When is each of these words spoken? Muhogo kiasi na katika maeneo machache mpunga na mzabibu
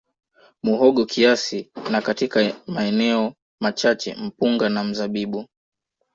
Muhogo 0.63 1.05
kiasi 1.05 1.71
na 1.91 2.01
katika 2.01 2.53
maeneo 2.67 3.33
machache 3.61 4.15
mpunga 4.15 4.69
na 4.69 4.83
mzabibu 4.83 5.45